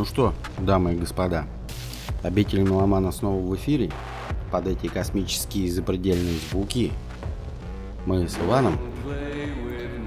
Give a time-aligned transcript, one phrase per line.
[0.00, 1.44] Ну что, дамы и господа,
[2.22, 3.90] обитель меломана снова в эфире.
[4.50, 6.90] Под эти космические запредельные звуки
[8.06, 8.78] мы с Иваном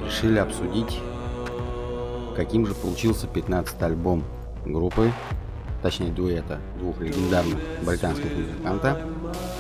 [0.03, 0.99] решили обсудить,
[2.35, 4.23] каким же получился 15 альбом
[4.65, 5.11] группы,
[5.83, 8.99] точнее дуэта двух легендарных британских музыканта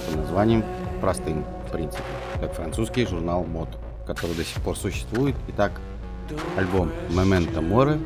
[0.07, 0.65] под названием
[0.99, 2.07] простым принципом,
[2.39, 3.69] как французский журнал мод,
[4.07, 5.35] который до сих пор существует.
[5.49, 5.73] Итак,
[6.57, 8.01] альбом Memento Mori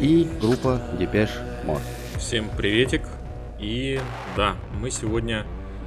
[0.00, 1.30] и группа Depeche
[1.64, 1.80] Mode.
[2.18, 3.02] Всем приветик.
[3.58, 4.00] И
[4.36, 5.44] да, мы сегодня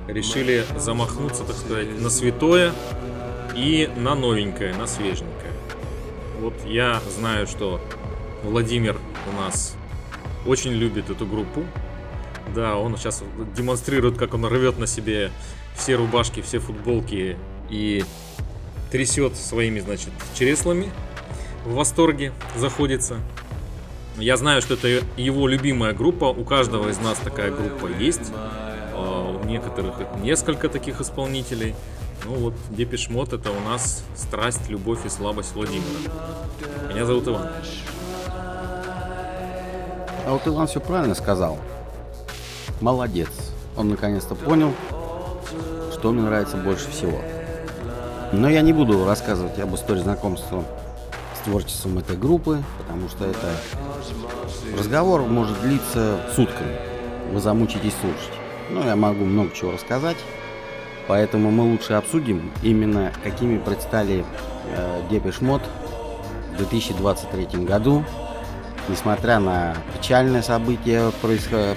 [0.08, 2.74] решили замахнуться, так сказать, на святое
[3.56, 5.52] и на новенькое, на свеженькое.
[6.42, 7.80] Вот я знаю, что
[8.44, 8.98] Владимир
[9.32, 9.76] у нас
[10.46, 11.64] очень любит эту группу.
[12.54, 13.24] Да, он сейчас
[13.56, 15.32] демонстрирует, как он рвет на себе
[15.76, 17.38] все рубашки, все футболки
[17.70, 18.04] и
[18.92, 20.92] трясет своими, значит, чреслами.
[21.64, 23.18] В восторге заходится.
[24.18, 26.26] Я знаю, что это его любимая группа.
[26.26, 28.32] У каждого из нас такая группа есть.
[28.94, 31.76] А, у некоторых несколько таких исполнителей.
[32.26, 36.12] Ну вот, Depeche Mode это у нас страсть, любовь и слабость Владимира.
[36.90, 37.48] Меня зовут Иван.
[40.26, 41.58] А вот Иван все правильно сказал.
[42.80, 43.30] Молодец.
[43.76, 44.74] Он наконец-то понял,
[45.94, 47.20] что мне нравится больше всего.
[48.34, 50.64] Но я не буду рассказывать об истории знакомства
[51.44, 53.56] творчеством этой группы, потому что это
[54.78, 56.78] разговор может длиться сутками.
[57.32, 58.32] Вы замучитесь слушать.
[58.70, 60.18] Но я могу много чего рассказать.
[61.08, 64.24] Поэтому мы лучше обсудим именно какими предстали
[64.68, 65.62] э, Депеш Мод
[66.54, 68.06] в 2023 году.
[68.88, 71.12] Несмотря на печальное событие,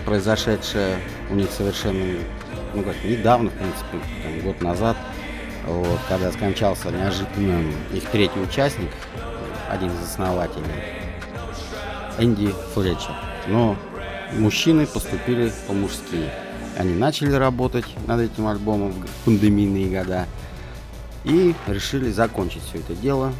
[0.04, 0.98] произошедшее
[1.30, 2.18] у них совершенно
[2.74, 4.96] ну как, недавно, в принципе, там, год назад,
[5.66, 7.62] вот, когда скончался неожиданно
[7.92, 8.90] их третий участник,
[9.70, 10.66] один из основателей,
[12.18, 13.14] Энди Флетчер.
[13.48, 13.76] Но
[14.32, 16.30] мужчины поступили по-мужски.
[16.76, 20.26] Они начали работать над этим альбомом в пандемийные года
[21.24, 23.32] и решили закончить все это дело,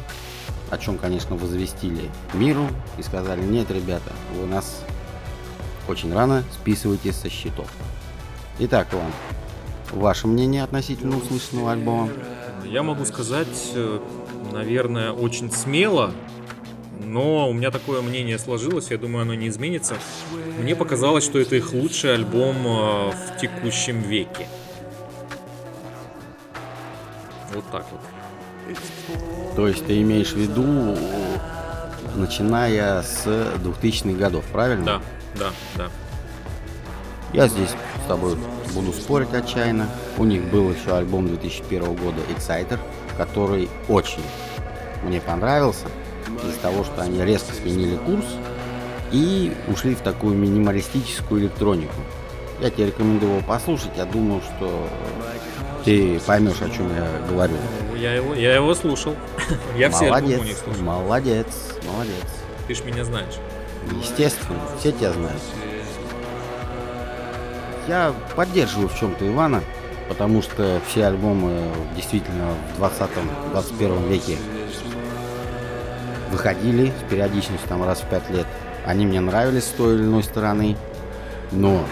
[0.71, 4.81] о чем, конечно, возвестили миру и сказали, нет, ребята, вы нас
[5.87, 7.71] очень рано списываете со счетов.
[8.59, 9.11] Итак, Иван,
[9.91, 12.09] ваше мнение относительно услышанного альбома?
[12.63, 13.99] Я могу сказать, э,
[14.55, 16.13] наверное, очень смело,
[17.03, 19.95] но у меня такое мнение сложилось, я думаю, оно не изменится.
[20.59, 24.47] Мне показалось, что это их лучший альбом э, в текущем веке.
[27.53, 27.99] Вот так вот.
[29.55, 30.97] То есть ты имеешь в виду,
[32.15, 34.85] начиная с 2000-х годов, правильно?
[34.85, 35.01] Да,
[35.37, 35.89] да, да.
[37.33, 37.71] Я здесь
[38.03, 38.37] с тобой
[38.73, 39.89] буду спорить отчаянно.
[40.17, 42.79] У них был еще альбом 2001 года Exciter,
[43.17, 44.23] который очень
[45.03, 45.87] мне понравился
[46.43, 48.25] из-за того, что они резко сменили курс
[49.11, 51.95] и ушли в такую минималистическую электронику.
[52.59, 53.91] Я тебе рекомендую его послушать.
[53.97, 54.87] Я думаю, что
[55.83, 57.55] ты поймешь, о чем я говорю.
[57.95, 59.15] Я его, я его слушал.
[59.77, 60.81] Я все альбомы у них слушал.
[60.81, 61.47] Молодец,
[61.85, 62.15] молодец.
[62.67, 63.35] Ты ж меня знаешь.
[64.01, 65.41] Естественно, все тебя знают.
[67.87, 69.61] Я поддерживаю в чем-то Ивана,
[70.07, 71.61] потому что все альбомы
[71.95, 74.37] действительно в 20-21 веке
[76.31, 78.47] выходили с периодичностью там раз в 5 лет.
[78.85, 80.75] Они мне нравились с той или иной стороны,
[81.51, 81.83] но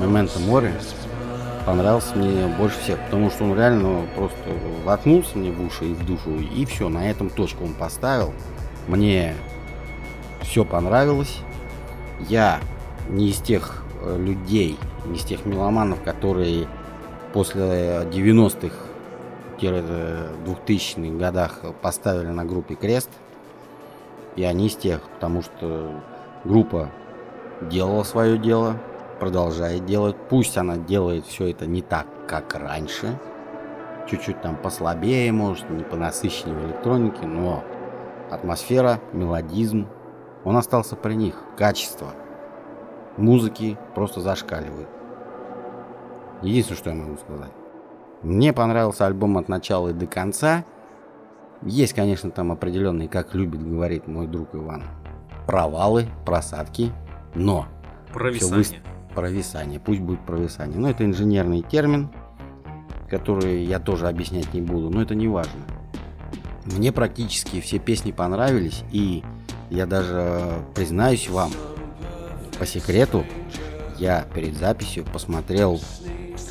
[0.00, 0.72] Memento Mori
[1.64, 4.38] понравился мне больше всех, потому что он реально просто
[4.84, 8.34] воткнулся мне в уши и в душу, и все, на этом точку он поставил.
[8.86, 9.34] Мне
[10.42, 11.38] все понравилось.
[12.28, 12.60] Я
[13.08, 16.66] не из тех э, людей, не из тех меломанов, которые
[17.32, 18.74] после 90-х
[19.58, 23.10] 2000-х годах поставили на группе крест.
[24.36, 25.90] Я не из тех, потому что
[26.44, 26.90] группа
[27.60, 28.76] делала свое дело,
[29.18, 30.16] продолжает делать.
[30.28, 33.18] Пусть она делает все это не так, как раньше.
[34.08, 37.62] Чуть-чуть там послабее, может, не по насыщеннее электроники, но
[38.30, 39.86] атмосфера, мелодизм,
[40.44, 41.34] он остался при них.
[41.56, 42.08] Качество–
[43.16, 44.88] музыки просто зашкаливает.
[46.42, 47.52] Единственное, что я могу сказать.
[48.22, 50.64] Мне понравился альбом от начала и до конца.
[51.62, 54.82] Есть, конечно, там определенные, как любит говорить мой друг Иван,
[55.46, 56.92] провалы, просадки,
[57.34, 57.66] но...
[58.12, 58.56] Провисание.
[58.56, 59.14] Вы...
[59.14, 60.78] Провисание, пусть будет провисание.
[60.78, 62.10] Но это инженерный термин,
[63.08, 65.60] который я тоже объяснять не буду, но это не важно.
[66.64, 69.24] Мне практически все песни понравились, и
[69.68, 71.50] я даже признаюсь вам,
[72.58, 73.24] по секрету,
[73.98, 75.80] я перед записью посмотрел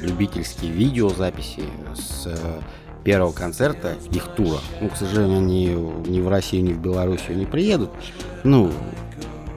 [0.01, 1.63] любительские видеозаписи
[1.95, 2.61] с э,
[3.03, 4.59] первого концерта их тура.
[4.81, 5.65] Ну, к сожалению, они
[6.09, 7.91] ни в Россию, ни в Белоруссию не приедут.
[8.43, 8.71] Ну,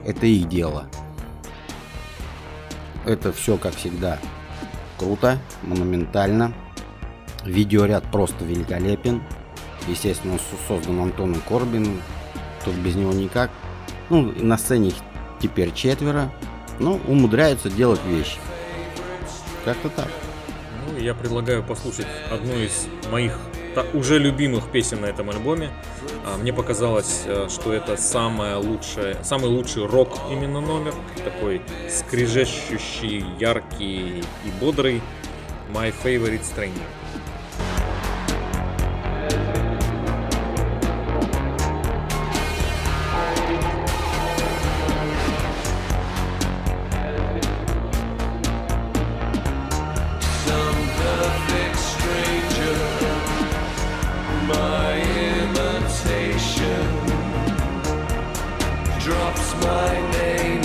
[0.05, 0.87] это их дело.
[3.05, 4.19] это все, как всегда,
[4.97, 6.53] круто, монументально.
[7.45, 9.21] Видеоряд просто великолепен.
[9.87, 12.01] Естественно, он создан Антоном Корбином.
[12.63, 13.51] Тут без него никак.
[14.09, 14.95] Ну, на сцене их
[15.41, 16.31] теперь четверо.
[16.79, 18.37] Ну, умудряются делать вещи.
[19.65, 20.07] Как-то так.
[21.03, 23.37] Я предлагаю послушать одну из моих
[23.93, 25.69] уже любимых песен на этом альбоме.
[26.25, 30.93] А, мне показалось, э, что это самая лучшая, самый лучший рок именно номер.
[31.25, 35.01] Такой скрежещущий, яркий и бодрый.
[35.73, 37.02] My Favorite Stranger.
[59.05, 60.62] Ну,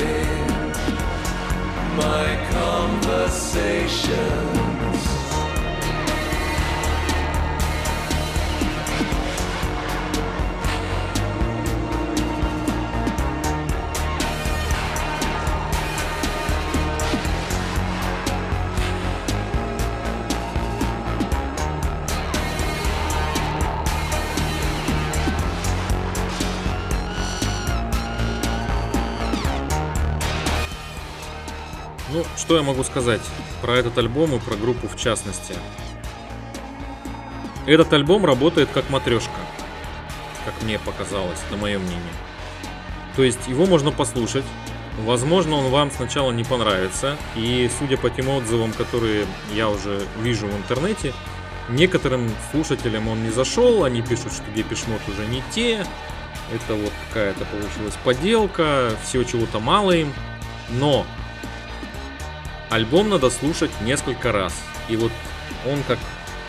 [32.48, 33.20] что я могу сказать
[33.60, 35.52] про этот альбом и про группу в частности?
[37.66, 39.38] Этот альбом работает как матрешка,
[40.46, 42.00] как мне показалось, на мое мнение.
[43.16, 44.46] То есть его можно послушать,
[45.04, 50.46] возможно он вам сначала не понравится, и судя по тем отзывам, которые я уже вижу
[50.46, 51.12] в интернете,
[51.68, 55.84] некоторым слушателям он не зашел, они пишут, что Депешмот уже не те,
[56.50, 60.14] это вот какая-то получилась поделка, всего чего-то мало им,
[60.70, 61.04] но
[62.70, 64.55] Альбом надо слушать несколько раз.
[64.88, 65.12] И вот
[65.67, 65.99] он как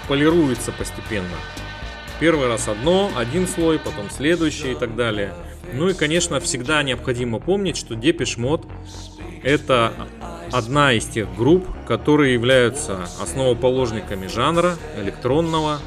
[0.07, 1.27] полируется постепенно.
[2.19, 5.33] Первый раз одно, один слой, потом следующий и так далее.
[5.73, 8.65] Ну и, конечно, всегда необходимо помнить, что Depeche Mode
[9.43, 9.93] это
[10.51, 15.79] одна из тех групп, которые являются основоположниками жанра электронного.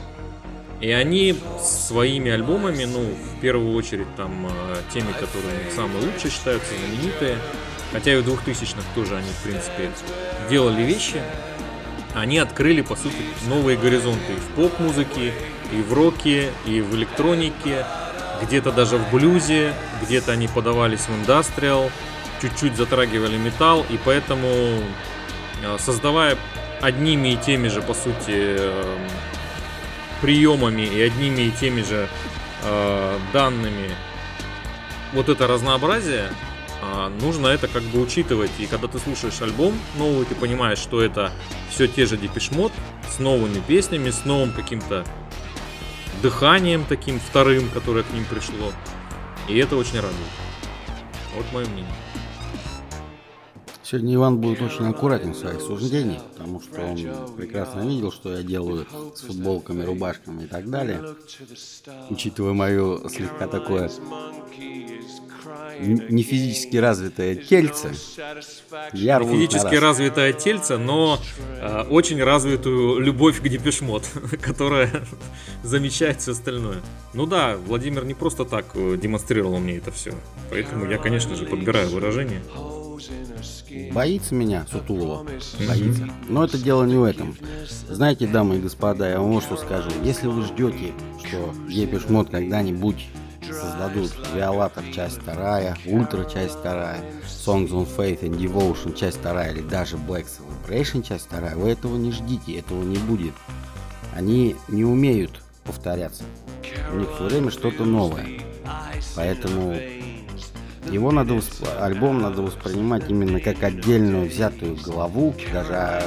[0.81, 6.73] И они своими альбомами, ну, в первую очередь, там, э, теми, которые самые лучшие считаются,
[6.75, 7.37] знаменитые,
[7.93, 9.91] хотя и в 2000-х тоже они, в принципе,
[10.49, 11.21] делали вещи,
[12.15, 13.17] они открыли, по сути,
[13.47, 15.33] новые горизонты и в поп-музыке,
[15.73, 17.87] и в роке, и в электронике,
[18.43, 19.73] где-то даже в блюзе,
[20.03, 21.91] где-то они подавались в индастриал,
[22.41, 24.83] чуть-чуть затрагивали металл, и поэтому,
[25.65, 26.37] а, создавая
[26.81, 29.09] одними и теми же, по сути, эм,
[30.21, 32.09] приемами и одними и теми же
[32.65, 33.91] э, данными
[35.13, 36.29] вот это разнообразие,
[36.83, 38.51] а, нужно это как бы учитывать.
[38.59, 41.31] И когда ты слушаешь альбом новый, ты понимаешь, что это
[41.71, 42.73] все те же Депешмот
[43.09, 45.05] с новыми песнями, с новым каким-то
[46.23, 48.73] дыханием таким вторым, которое к ним пришло.
[49.49, 50.17] И это очень радует.
[51.37, 51.95] Вот мое мнение.
[53.93, 58.43] Сегодня Иван будет очень аккуратен в своих суждениях, потому что он прекрасно видел, что я
[58.43, 61.05] делаю с футболками, рубашками и так далее.
[62.09, 63.91] Учитывая мое слегка такое
[65.79, 67.93] не физически развитое тельце.
[68.95, 71.19] Я не физически развитое тельце, но
[71.61, 74.09] э, очень развитую любовь к депешмот,
[74.41, 74.91] которая
[75.63, 76.79] замечает все остальное.
[77.13, 80.15] Ну да, Владимир не просто так э, демонстрировал мне это все.
[80.49, 82.41] Поэтому я, конечно же, подбираю выражение.
[83.93, 85.25] Боится меня Сутулова.
[85.25, 86.09] Боится.
[86.29, 87.37] Но это дело не в этом.
[87.89, 89.91] Знаете, дамы и господа, я вам вот что скажу.
[90.03, 90.93] Если вы ждете,
[91.25, 93.09] что Depeche Mode когда-нибудь
[93.43, 99.63] создадут Violator часть вторая, Ультра часть вторая, Songs of Faith and Devotion часть вторая или
[99.63, 103.35] даже Black Celebration часть вторая, вы этого не ждите, этого не будет.
[104.15, 106.25] Они не умеют повторяться.
[106.93, 108.41] У них все время что-то новое.
[109.17, 109.77] Поэтому
[110.91, 111.41] его надо,
[111.81, 116.03] альбом надо воспринимать именно как отдельную взятую главу, даже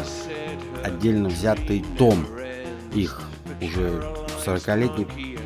[0.83, 2.25] отдельно взятый том
[2.93, 3.21] их
[3.61, 4.03] уже
[4.45, 5.37] 40-летний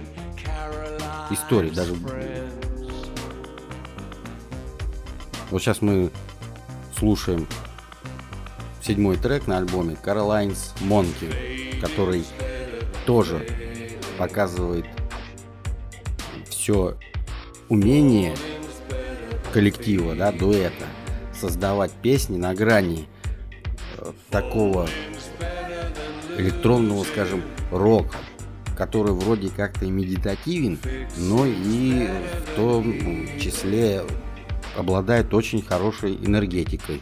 [1.32, 1.94] истории, даже...
[5.52, 6.12] Вот сейчас мы
[6.98, 7.48] слушаем
[8.82, 12.26] седьмой трек на альбоме Caroline's Monkey, который
[13.06, 13.46] тоже
[14.18, 14.86] показывает
[16.50, 16.96] все
[17.70, 18.36] умение
[19.52, 20.86] коллектива, да, дуэта,
[21.34, 23.08] создавать песни на грани
[23.98, 24.88] э, такого
[26.38, 28.18] электронного, скажем, рока,
[28.78, 30.80] который вроде как-то и медитативен,
[31.18, 32.94] но и в том
[33.40, 34.04] числе
[34.78, 37.02] обладает очень хорошей энергетикой.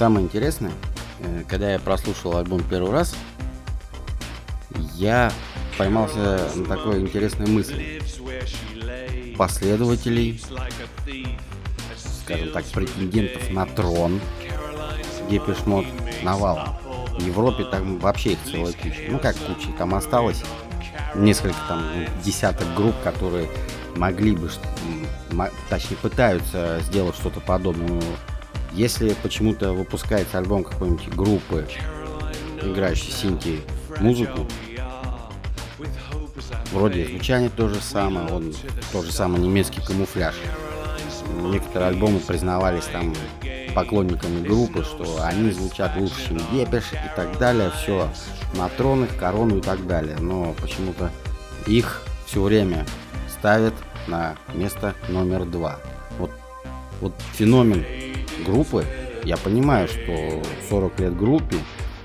[0.00, 0.72] Самое интересное,
[1.18, 3.14] э, когда я прослушал альбом первый раз,
[4.94, 5.30] я
[5.76, 8.00] поймался на такой интересной мысли.
[9.36, 10.42] Последователей,
[12.24, 14.22] скажем так, претендентов на трон
[15.28, 15.84] Депешмот
[16.22, 16.78] навалом.
[17.18, 19.02] В Европе там вообще их целая куча.
[19.06, 20.42] Ну как куча, там осталось
[21.14, 23.50] несколько там ну, десяток групп, которые
[23.96, 24.50] могли бы,
[25.68, 28.00] точнее пытаются сделать что-то подобное.
[28.72, 31.66] Если почему-то выпускается альбом какой-нибудь группы,
[32.62, 33.60] играющей синти
[33.98, 34.46] музыку,
[36.72, 38.54] вроде звучание то же самое, он
[38.92, 40.34] тот же самый немецкий камуфляж.
[41.42, 43.14] Некоторые альбомы признавались там
[43.74, 47.70] поклонниками группы, что они звучат лучше, чем Депеш и так далее.
[47.76, 48.08] Все
[48.54, 50.16] на трон их, корону и так далее.
[50.18, 51.10] Но почему-то
[51.66, 52.86] их все время
[53.28, 53.74] ставят
[54.06, 55.78] на место номер два.
[56.18, 56.30] Вот,
[57.00, 57.84] вот феномен
[58.44, 58.84] группы,
[59.24, 61.56] я понимаю, что 40 лет группе,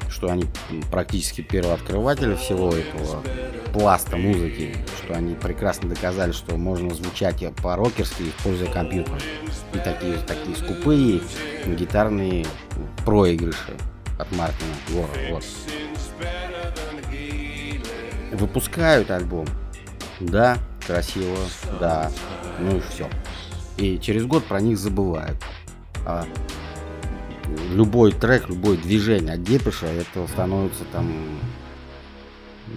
[0.09, 0.45] что они
[0.91, 3.21] практически первооткрыватели всего этого
[3.73, 9.21] пласта музыки, что они прекрасно доказали, что можно звучать по-рокерски, используя компьютер.
[9.73, 11.21] И такие, такие скупые
[11.65, 12.45] гитарные
[13.05, 13.73] проигрыши
[14.17, 15.09] от Мартина Гора.
[15.31, 15.43] Вот.
[18.31, 19.45] Выпускают альбом.
[20.21, 21.37] Да, красиво,
[21.79, 22.09] да,
[22.59, 23.09] ну и все.
[23.77, 25.37] И через год про них забывают.
[26.05, 26.25] А
[27.71, 31.11] любой трек, любое движение от Депиша, это становится там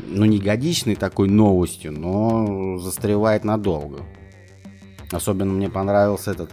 [0.07, 4.03] ну, не годичной такой новостью, но застревает надолго.
[5.11, 6.51] Особенно мне понравился этот,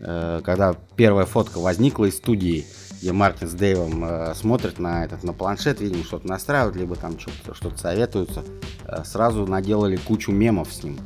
[0.00, 2.66] э, когда первая фотка возникла из студии,
[3.00, 7.18] где Мартин с Дэйвом э, смотрят на этот, на планшет, видимо, что-то настраивают, либо там
[7.18, 8.44] что-то, что-то советуются,
[8.84, 10.98] э, сразу наделали кучу мемов с ним.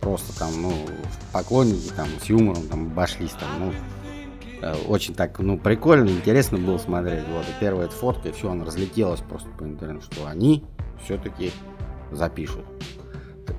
[0.00, 0.72] Просто там, ну,
[1.32, 3.72] поклонники там с юмором там обошлись там, ну,
[4.88, 7.24] очень так, ну, прикольно, интересно было смотреть.
[7.28, 10.64] Вот, и первая эта фотка, и все, она разлетелась просто по интернету, что они
[11.04, 11.52] все-таки
[12.10, 12.64] запишут.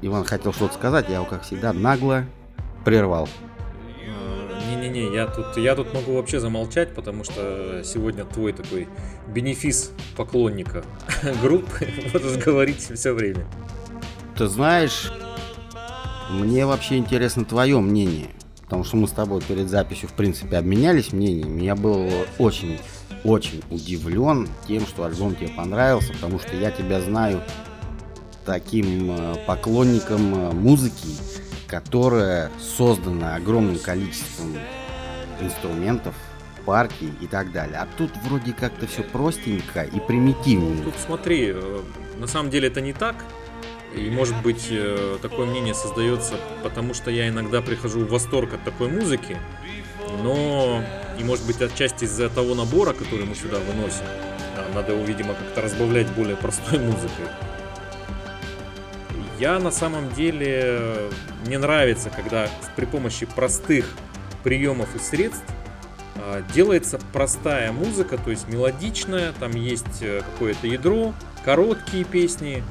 [0.01, 2.25] Иван хотел что-то сказать, я его, как всегда, нагло
[2.85, 3.27] прервал.
[4.05, 8.87] Э, не-не-не, я тут, я тут могу вообще замолчать, потому что сегодня твой такой
[9.27, 10.83] бенефис поклонника
[11.41, 13.45] группы можешь говорить все время.
[14.37, 15.11] Ты знаешь,
[16.29, 18.29] мне вообще интересно твое мнение
[18.71, 21.61] потому что мы с тобой перед записью, в принципе, обменялись мнениями.
[21.61, 22.09] Я был
[22.39, 22.79] очень,
[23.25, 27.41] очень удивлен тем, что альбом тебе понравился, потому что я тебя знаю
[28.45, 31.09] таким э, поклонником э, музыки,
[31.67, 34.55] которая создана огромным количеством
[35.41, 36.15] инструментов,
[36.65, 37.77] партий и так далее.
[37.77, 40.81] А тут вроде как-то все простенько и примитивнее.
[40.81, 41.81] Тут смотри, э,
[42.17, 43.15] на самом деле это не так.
[43.93, 48.63] И может быть э, такое мнение создается, потому что я иногда прихожу в восторг от
[48.63, 49.37] такой музыки,
[50.23, 50.81] но
[51.19, 54.05] и может быть отчасти из-за того набора, который мы сюда выносим.
[54.73, 57.25] Надо его, видимо, как-то разбавлять более простой музыкой.
[59.39, 61.09] Я на самом деле
[61.45, 63.89] мне нравится, когда при помощи простых
[64.43, 65.43] приемов и средств
[66.15, 72.63] а, делается простая музыка, то есть мелодичная, там есть э, какое-то ядро, короткие песни,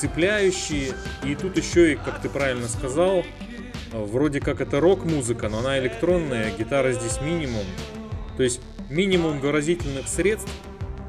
[0.00, 0.94] цепляющие.
[1.24, 3.24] И тут еще и, как ты правильно сказал,
[3.92, 7.64] вроде как это рок-музыка, но она электронная, гитара здесь минимум.
[8.36, 10.50] То есть минимум выразительных средств,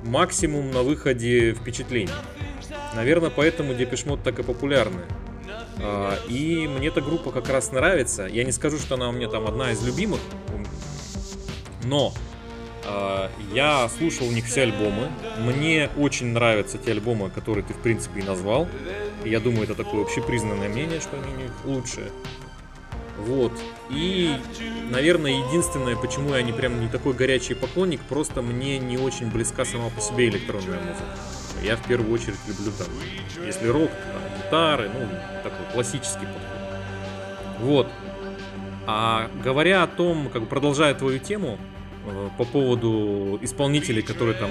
[0.03, 2.11] максимум на выходе впечатлений.
[2.95, 5.01] Наверное, поэтому Депешмот так и популярны.
[5.77, 8.25] А, и мне эта группа как раз нравится.
[8.25, 10.19] Я не скажу, что она у меня там одна из любимых,
[11.83, 12.13] но
[13.53, 15.11] я слушал у них все альбомы.
[15.39, 18.67] Мне очень нравятся те альбомы, которые ты, в принципе, и назвал.
[19.23, 22.11] Я думаю, это такое общепризнанное мнение, что они у них лучшие.
[23.19, 23.51] Вот.
[23.89, 24.35] И,
[24.89, 29.63] наверное, единственное, почему я не прям не такой горячий поклонник, просто мне не очень близка
[29.63, 31.17] сама по себе электронная музыка.
[31.63, 32.87] Я в первую очередь люблю там,
[33.45, 35.07] если рок, там, гитары, ну,
[35.43, 36.41] такой классический подход.
[37.59, 37.87] Вот.
[38.87, 41.59] А говоря о том, как бы продолжая твою тему,
[42.37, 44.49] по поводу исполнителей, которые там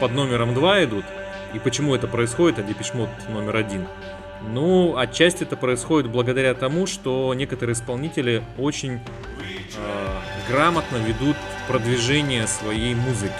[0.00, 1.04] под номером 2 идут,
[1.54, 3.86] и почему это происходит, а Депешмот номер один.
[4.52, 11.36] Ну, отчасти это происходит благодаря тому, что некоторые исполнители очень э, грамотно ведут
[11.66, 13.32] продвижение своей музыки.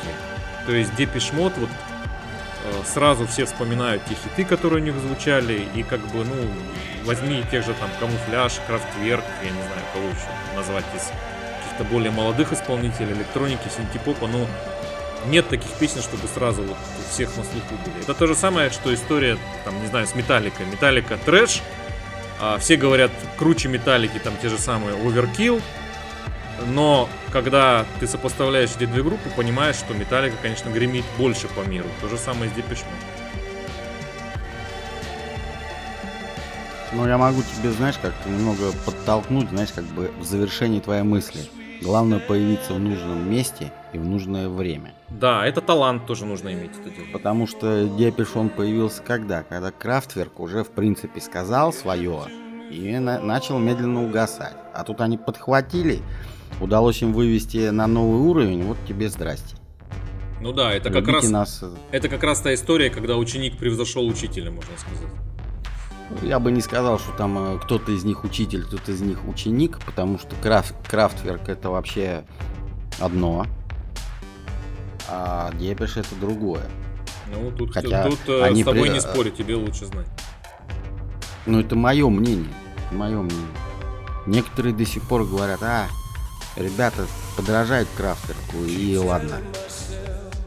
[0.67, 5.83] То есть Депешмот, вот э, сразу все вспоминают те хиты, которые у них звучали, и
[5.83, 6.35] как бы, ну,
[7.05, 11.11] возьми тех же там Камуфляж, Крафтверк, я не знаю, кого еще назвать из
[11.79, 14.47] каких-то более молодых исполнителей, электроники, синтепопа, ну,
[15.27, 18.03] нет таких песен, чтобы сразу вот у всех на слуху были.
[18.03, 20.67] Это то же самое, что история, там, не знаю, с Металликой.
[20.67, 21.61] Металлика трэш,
[22.41, 25.61] а все говорят круче Металлики, там те же самые Overkill,
[26.69, 31.87] но когда ты сопоставляешь эти две группы, понимаешь, что Металлика, конечно, гремит больше по миру.
[32.01, 32.85] То же самое с Depeche
[36.93, 41.43] Ну, я могу тебе, знаешь, как-то немного подтолкнуть, знаешь, как бы в завершении твоей мысли.
[41.81, 44.95] Главное появиться в нужном месте и в нужное время.
[45.09, 47.07] Да, это талант тоже нужно иметь это дело.
[47.13, 49.43] Потому что Депиш он появился когда?
[49.45, 52.23] Когда Крафтверк уже в принципе сказал свое
[52.71, 54.57] и на- начал медленно угасать.
[54.75, 56.01] А тут они подхватили,
[56.61, 59.57] удалось им вывести на новый уровень, вот тебе здрасте.
[60.41, 64.51] Ну да, это как раз нас, это как раз та история, когда ученик превзошел учителя,
[64.51, 65.13] можно сказать.
[66.23, 69.79] Я бы не сказал, что там э, кто-то из них учитель, кто-то из них ученик,
[69.85, 72.25] потому что крафт, Крафтверк это вообще
[72.99, 73.47] одно,
[75.09, 76.63] а Депиш это другое.
[77.31, 80.07] Ну тут, Хотя тут э, они с тобой при- не спорю, тебе лучше знать.
[81.47, 82.53] Ну, это мое мнение.
[82.93, 83.47] Мое мнение.
[84.27, 85.87] Некоторые до сих пор говорят, а,
[86.57, 89.37] ребята подражают крафтерку, и ладно.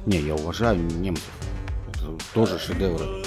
[0.05, 1.29] Не, я уважаю немцев.
[1.89, 3.23] Это тоже шедевры.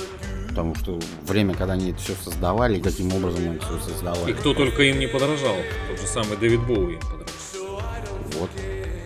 [0.54, 4.30] Потому что время, когда они это все создавали, и каким образом они все создавали.
[4.30, 5.56] И кто только им не подражал.
[5.88, 7.24] Тот же самый Дэвид Боуи им подражал.
[8.38, 8.50] Вот.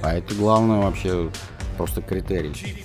[0.03, 1.31] А это главное вообще
[1.79, 2.85] просто критерий.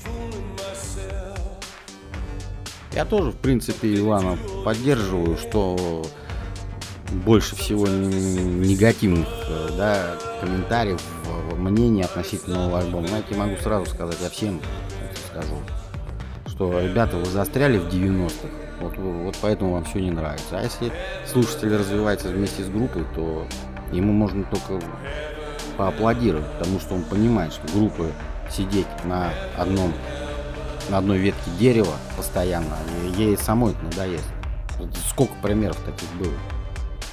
[2.93, 6.05] Я тоже, в принципе, Ивана поддерживаю, что
[7.25, 11.01] больше всего негативных э, да, комментариев,
[11.57, 13.07] мнений относительно нового альбома.
[13.09, 14.61] Но я тебе могу сразу сказать, я всем
[15.29, 15.57] скажу,
[16.53, 18.47] что, ребята, вы застряли в 90-х,
[18.79, 20.59] вот, вот поэтому вам все не нравится.
[20.59, 20.91] А если
[21.25, 23.47] слушатель развивается вместе с группой, то
[23.91, 24.85] ему можно только
[25.77, 28.11] поаплодировать, потому что он понимает, что группы
[28.51, 29.93] сидеть на одном
[30.89, 34.25] на одной ветке дерева постоянно, и ей самой это надоест.
[35.09, 36.33] Сколько примеров таких было?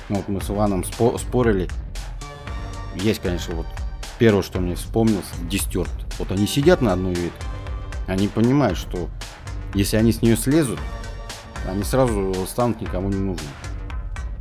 [0.09, 1.68] Ну, Вот мы с Иваном спо- спорили.
[2.96, 3.66] Есть, конечно, вот
[4.18, 5.88] первое, что мне вспомнилось, Дистерт.
[6.18, 7.46] Вот они сидят на одной ветке,
[8.09, 9.09] они понимают, что
[9.75, 10.79] если они с нее слезут,
[11.67, 13.49] они сразу станут никому не нужны.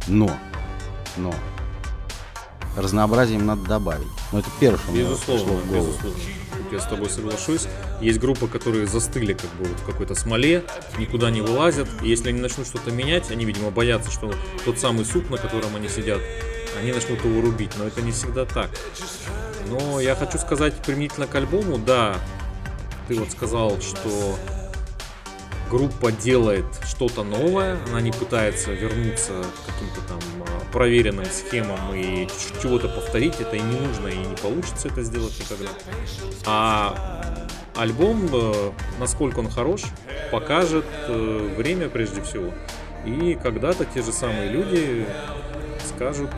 [0.08, 0.32] Но,
[1.18, 1.34] но,
[2.76, 4.08] разнообразие им надо добавить.
[4.32, 5.88] Но это первое, что мне пришло Безусловно, в голову.
[5.88, 6.20] безусловно.
[6.72, 7.68] Я с тобой соглашусь.
[8.00, 10.64] Есть группы, которые застыли как бы вот в какой-то смоле,
[11.00, 11.88] никуда не вылазят.
[12.04, 14.32] И если они начнут что-то менять, они, видимо, боятся, что
[14.66, 16.20] тот самый суп, на котором они сидят,
[16.80, 17.72] они начнут его рубить.
[17.78, 18.70] Но это не всегда так.
[19.68, 22.18] Но я хочу сказать применительно к альбому, да,
[23.08, 24.38] ты вот сказал, что
[25.70, 32.28] группа делает что-то новое, она не пытается вернуться к каким-то там а, проверенным схемам и
[32.62, 35.70] чего-то повторить, это и не нужно, и не получится это сделать никогда.
[36.46, 37.38] А
[37.76, 39.84] альбом, э, насколько он хорош,
[40.32, 42.52] покажет э, время прежде всего.
[43.06, 45.06] И когда-то те же самые люди
[45.88, 46.32] скажут,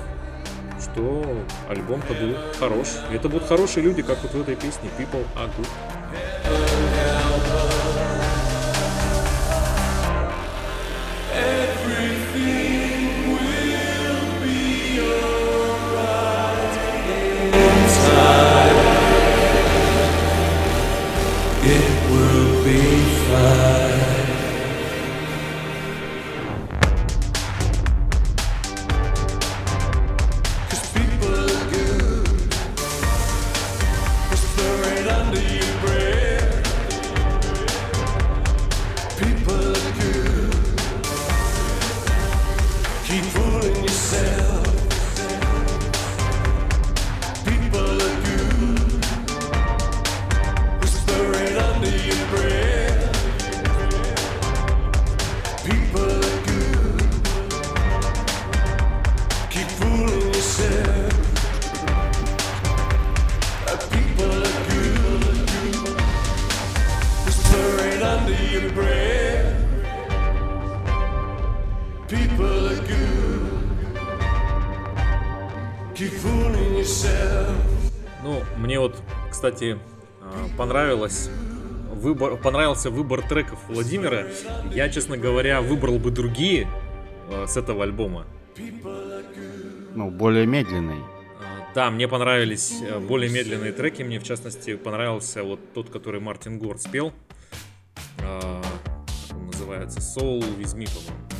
[0.79, 1.23] что
[1.69, 2.87] альбом-то был хорош.
[3.11, 7.00] Это будут хорошие люди, как вот в этой песне People are good.
[79.41, 79.79] Кстати,
[80.21, 81.27] а, понравилось
[81.91, 84.27] выбор, понравился выбор треков Владимира.
[84.71, 86.67] Я, честно говоря, выбрал бы другие
[87.27, 88.27] а, с этого альбома.
[89.95, 90.99] Ну, более медленный.
[91.39, 94.03] А, Да, мне понравились э, более медленные треки.
[94.03, 97.11] Мне, в частности, понравился вот тот, который Мартин Гор спел.
[98.17, 98.43] Как
[99.31, 100.01] он называется?
[100.01, 101.30] Soul with me, по-моему.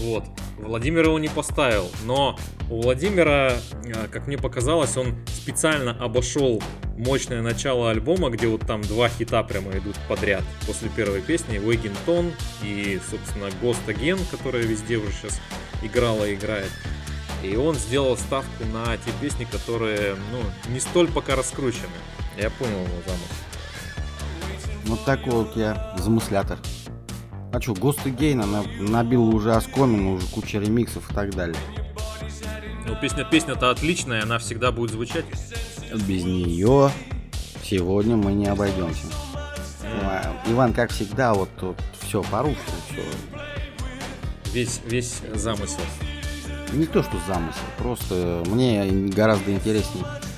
[0.00, 0.24] Вот.
[0.58, 2.38] Владимир его не поставил, но
[2.70, 3.52] у Владимира,
[3.84, 6.62] э, как мне показалось, он специ- специально обошел
[6.96, 10.42] мощное начало альбома, где вот там два хита прямо идут подряд.
[10.66, 11.58] После первой песни
[12.06, 12.32] Tone
[12.62, 15.40] и, собственно, Ghost Again, которая везде уже сейчас
[15.82, 16.70] играла и играет.
[17.42, 21.88] И он сделал ставку на те песни, которые, ну, не столь пока раскручены.
[22.38, 24.84] Я понял его замысел.
[24.84, 26.58] Вот такой вот я замыслятор.
[27.52, 31.56] А что, Ghost Again, она набила уже оскомину, уже куча ремиксов и так далее.
[32.86, 35.24] Ну, песня, песня-то отличная, она всегда будет звучать.
[36.06, 36.90] Без нее
[37.64, 39.06] сегодня мы не обойдемся.
[39.82, 43.02] А, Иван, как всегда, вот, вот все порушил, все.
[44.52, 45.80] Весь, весь замысел.
[46.72, 50.29] Не то, что замысел, просто мне гораздо интереснее э,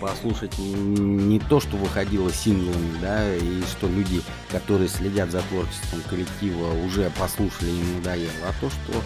[0.00, 6.00] послушать н- не то, что выходило синглами, да, и что люди, которые следят за творчеством
[6.08, 9.02] коллектива, уже послушали и надоело, а то, что,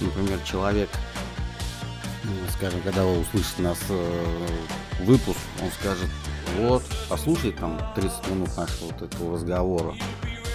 [0.00, 0.88] например, человек,
[2.24, 4.46] ну, скажем, когда услышит нас э,
[5.04, 6.08] выпуск, он скажет,
[6.58, 9.94] вот, послушай там 30 минут нашего вот этого разговора,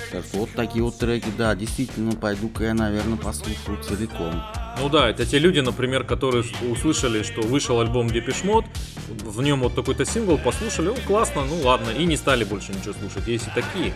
[0.09, 4.41] скажет, вот такие вот треки, да, действительно, пойду-ка я, наверное, послушаю целиком.
[4.79, 8.65] Ну да, это те люди, например, которые услышали, что вышел альбом Mode,
[9.07, 12.93] в нем вот такой-то сингл, послушали, ну классно, ну ладно, и не стали больше ничего
[12.93, 13.27] слушать.
[13.27, 13.93] Есть и такие.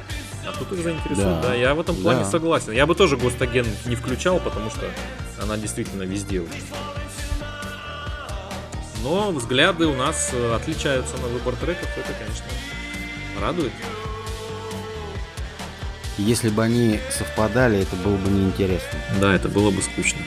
[0.48, 1.42] А тут их заинтересует, да.
[1.42, 2.30] Да, я в этом плане да.
[2.30, 2.72] согласен.
[2.72, 4.90] Я бы тоже Гостаген не включал, потому что
[5.42, 6.52] она действительно везде уже.
[9.04, 12.46] Но взгляды у нас э, отличаются на выбор треков, это, конечно,
[13.40, 13.72] радует.
[16.20, 19.00] Если бы они совпадали, это было бы неинтересно.
[19.20, 20.20] Да, это было бы скучно.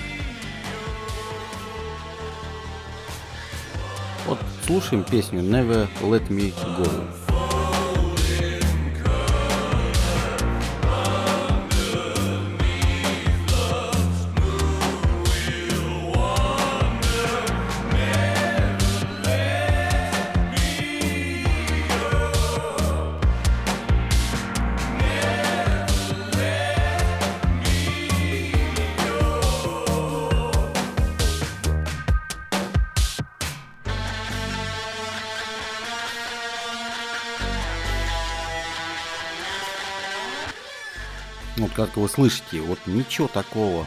[4.64, 7.23] Слушаем песню Never Let Me Go.
[41.86, 43.86] Как вы слышите, вот ничего такого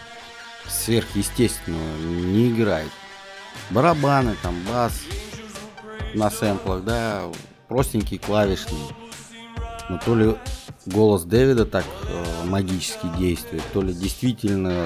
[0.68, 2.92] сверхъестественного не играет.
[3.72, 5.02] Барабаны, там бас
[6.14, 7.24] на сэмплах, да,
[7.68, 8.88] простенькие клавишные.
[9.90, 10.36] Но то ли
[10.86, 14.86] голос Дэвида так э, магически действует, то ли действительно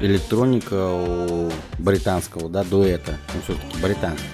[0.00, 4.26] электроника у британского, да, дуэта, ну все-таки британский.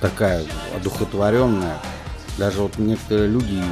[0.00, 1.78] Такая одухотворенная.
[2.38, 3.62] Даже вот некоторые люди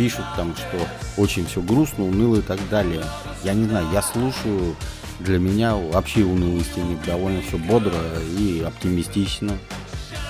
[0.00, 3.04] пишут там, что очень все грустно, уныло и так далее.
[3.44, 4.74] Я не знаю, я слушаю,
[5.18, 7.92] для меня вообще унылости нет, довольно все бодро
[8.38, 9.58] и оптимистично.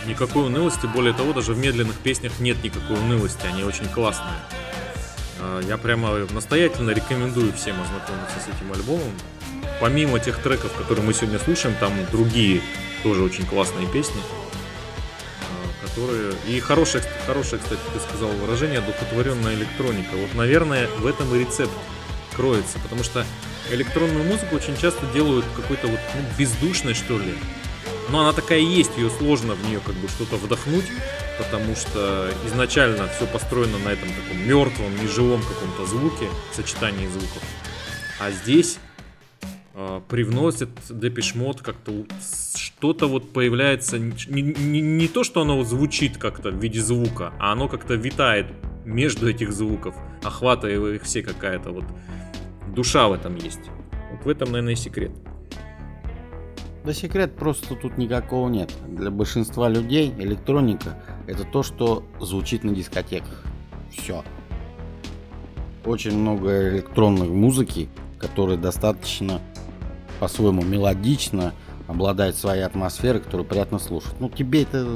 [0.08, 4.40] Никакой унылости, более того, даже в медленных песнях нет никакой унылости, они очень классные.
[5.38, 9.12] А, Я прямо настоятельно рекомендую всем ознакомиться с этим альбомом.
[9.80, 12.60] Помимо тех треков, которые мы сегодня слушаем, там другие
[13.04, 14.20] тоже очень классные песни,
[15.90, 16.34] которые...
[16.46, 20.14] И хорошая, хорошее, кстати, ты сказал выражение, одухотворенная электроника.
[20.14, 21.72] Вот, наверное, в этом и рецепт
[22.34, 23.24] кроется, потому что
[23.70, 27.34] электронную музыку очень часто делают какой-то вот ну, бездушной, что ли.
[28.08, 30.86] Но она такая есть, ее сложно в нее как бы что-то вдохнуть,
[31.38, 37.42] потому что изначально все построено на этом таком мертвом, неживом каком-то звуке, сочетании звуков.
[38.18, 38.78] А здесь
[39.74, 42.04] э, привносит Mode как-то
[42.54, 47.52] что-то вот появляется, не, не- не то, что оно звучит как-то в виде звука, а
[47.52, 48.46] оно как-то витает
[48.84, 51.84] между этих звуков, охватывая их все какая-то вот
[52.74, 53.60] душа в этом есть.
[54.12, 55.12] Вот в этом, наверное, и секрет.
[56.84, 58.72] Да секрет просто тут никакого нет.
[58.88, 63.44] Для большинства людей электроника это то, что звучит на дискотеках.
[63.92, 64.24] Все.
[65.84, 69.40] Очень много электронной музыки, которая достаточно
[70.20, 71.54] по-своему мелодично,
[71.88, 74.14] обладает своей атмосферой, которую приятно слушать.
[74.20, 74.86] Ну, тебе это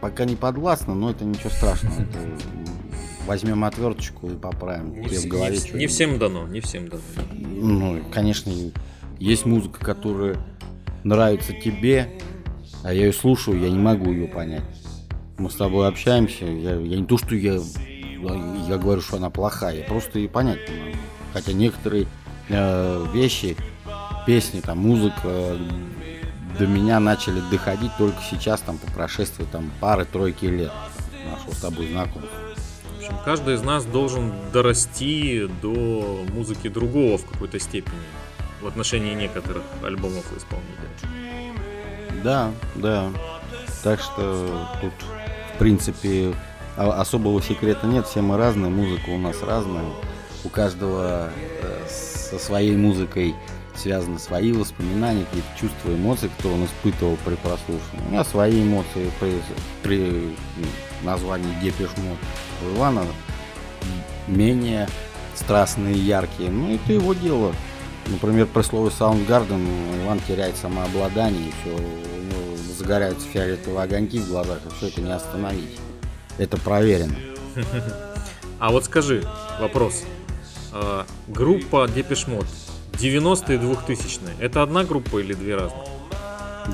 [0.00, 1.94] пока не подвластно, но это ничего страшного.
[2.02, 2.18] Это
[3.26, 5.00] возьмем отверточку и поправим.
[5.00, 7.02] Не, в голове не не всем дано, не всем дано.
[7.32, 8.52] Ну, конечно,
[9.18, 10.36] есть музыка, которая
[11.04, 12.20] нравится тебе,
[12.82, 14.62] а я ее слушаю, я не могу ее понять.
[15.38, 17.58] Мы с тобой общаемся, я, я не то, что я,
[18.68, 20.96] я говорю, что она плохая, я просто ее понять не могу.
[21.32, 22.06] Хотя некоторые
[22.50, 23.56] э, вещи,
[24.26, 25.58] песни, там, музыка э,
[26.58, 30.72] до меня начали доходить только сейчас, там, по прошествии там, пары-тройки лет
[31.30, 32.30] нашего с тобой знакомства.
[32.94, 37.94] В общем, каждый из нас должен дорасти до музыки другого в какой-то степени
[38.62, 41.52] в отношении некоторых альбомов и исполнителей.
[42.22, 43.10] Да, да.
[43.82, 44.92] Так что тут,
[45.54, 46.34] в принципе,
[46.76, 48.06] а- особого секрета нет.
[48.06, 49.84] Все мы разные, музыка у нас разная.
[50.44, 51.28] У каждого
[51.62, 53.34] э, со своей музыкой
[53.76, 58.06] связаны свои воспоминания, какие-то чувства, эмоции, которые он испытывал при прослушивании.
[58.06, 59.42] У меня свои эмоции при,
[59.82, 60.36] при м,
[61.02, 62.18] названии Depeche Mode.
[62.62, 63.04] У Ивана
[64.26, 64.88] менее
[65.34, 66.50] страстные, яркие.
[66.50, 67.54] Ну, это его дело.
[68.06, 71.76] Например, при слове Soundgarden Иван теряет самообладание, и все,
[72.74, 75.78] загораются фиолетовые огоньки в глазах, и все это не остановить.
[76.38, 77.16] Это проверено.
[78.58, 79.24] А вот скажи,
[79.60, 80.02] вопрос.
[80.72, 82.46] А, группа Depeche Mode
[82.94, 84.34] 90-е и 2000-е.
[84.40, 85.84] Это одна группа или две разных?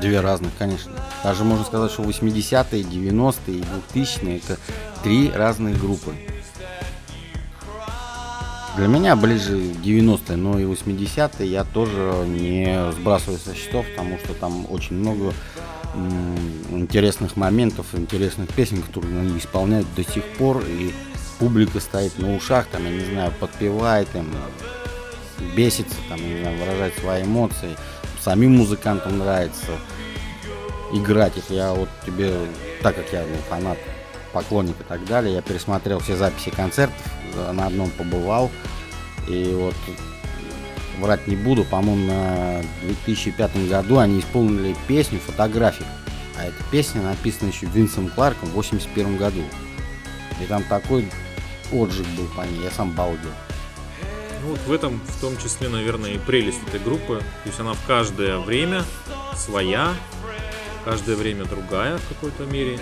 [0.01, 0.93] Две разных, конечно.
[1.25, 4.59] Даже можно сказать, что 80-е, 90-е и 2000-е это
[5.03, 6.15] три разных группы.
[8.77, 14.33] Для меня ближе 90-е, но и 80-е я тоже не сбрасываю со счетов, потому что
[14.35, 15.35] там очень много
[16.71, 20.95] интересных моментов, интересных песен, которые они исполняют до сих пор, и
[21.41, 24.33] публика стоит на ушах, там, я не знаю, подпевает им,
[25.55, 27.77] бесится, там, не знаю, выражает свои эмоции.
[28.21, 29.73] Самим музыкантам нравится
[30.93, 31.45] играть их.
[31.51, 32.35] Я вот тебе,
[32.83, 33.79] так как я ну, фанат,
[34.33, 36.97] поклонник и так далее, я пересмотрел все записи концертов,
[37.53, 38.51] на одном побывал.
[39.29, 39.75] И вот
[41.01, 45.87] врать не буду, по-моему, на 2005 году они исполнили песню «Фотография».
[46.39, 49.43] А эта песня написана еще Винсом Кларком в 81 году.
[50.43, 51.07] И там такой
[51.73, 53.31] отжиг был по ней, я сам балдел.
[54.43, 57.19] Ну, вот в этом в том числе, наверное, и прелесть этой группы.
[57.43, 58.85] То есть она в каждое время
[59.37, 59.95] своя,
[60.85, 62.79] каждое время другая в какой-то мере.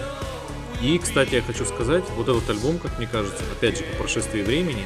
[0.81, 4.43] И, кстати, я хочу сказать, вот этот альбом, как мне кажется, опять же, по прошествии
[4.43, 4.85] времени,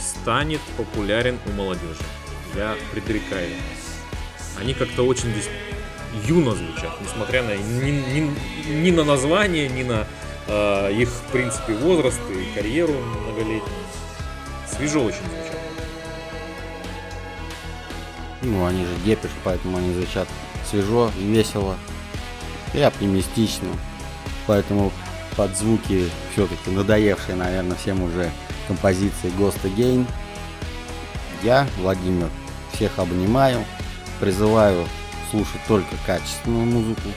[0.00, 2.02] станет популярен у молодежи.
[2.56, 3.50] Я предрекаю.
[4.58, 5.48] Они как-то очень здесь
[6.26, 10.06] юно звучат, несмотря на ни, ни- ни на название, ни на
[10.46, 13.62] э, их, в принципе, возраст и карьеру многолетнюю.
[14.76, 15.43] Свежо очень звучат.
[18.44, 20.28] Ну, они же депиш, поэтому они звучат
[20.68, 21.76] свежо, весело
[22.74, 23.68] и оптимистично.
[24.46, 24.92] Поэтому
[25.36, 28.30] под звуки все-таки надоевшие, наверное, всем уже
[28.68, 30.06] композиции Ghost Again,
[31.42, 32.28] я, Владимир,
[32.72, 33.64] всех обнимаю,
[34.20, 34.86] призываю
[35.30, 37.08] слушать только качественную музыку,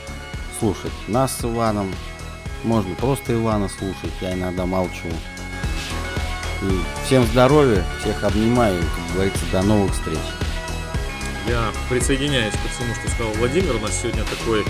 [0.59, 1.93] слушать нас с Иваном,
[2.63, 5.07] можно просто Ивана слушать, я иногда молчу.
[6.63, 10.17] И всем здоровья, всех обнимаю, и, как говорится, до новых встреч.
[11.47, 13.75] Я присоединяюсь ко всему, что сказал Владимир.
[13.75, 14.65] У нас сегодня такой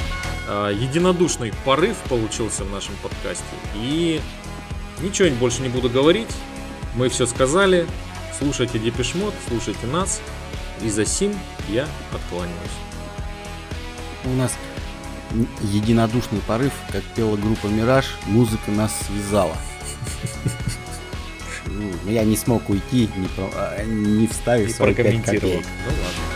[0.47, 3.43] э, единодушный порыв получился в нашем подкасте.
[3.75, 4.21] И
[5.01, 6.29] ничего больше не буду говорить.
[6.95, 7.87] Мы все сказали.
[8.37, 10.21] Слушайте Депешмот, слушайте нас.
[10.83, 11.33] И за сим
[11.69, 12.53] я откланяюсь.
[14.25, 14.53] У нас
[15.63, 19.57] единодушный порыв, как пела группа «Мираж», музыка нас связала.
[21.65, 25.57] Ну, Я не смог уйти, не, про- а, не вставив свои пять прокомментировал.
[25.57, 25.65] копеек.
[25.85, 26.26] Ну ладно.